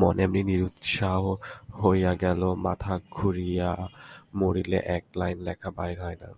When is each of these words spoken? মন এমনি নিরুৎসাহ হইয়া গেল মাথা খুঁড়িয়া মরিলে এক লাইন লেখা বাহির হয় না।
মন 0.00 0.16
এমনি 0.24 0.40
নিরুৎসাহ 0.48 1.22
হইয়া 1.80 2.12
গেল 2.22 2.40
মাথা 2.64 2.94
খুঁড়িয়া 3.10 3.70
মরিলে 4.38 4.78
এক 4.96 5.04
লাইন 5.16 5.38
লেখা 5.46 5.68
বাহির 5.76 5.98
হয় 6.02 6.18
না। 6.22 6.28